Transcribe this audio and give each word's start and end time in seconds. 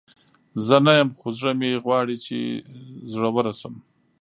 زه 0.65 0.75
نه 0.85 0.93
یم، 0.97 1.09
خو 1.19 1.27
زړه 1.37 1.51
مې 1.59 1.71
غواړي 1.83 2.15
چې 2.25 2.37
زړوره 3.11 3.53
شم. 3.59 3.75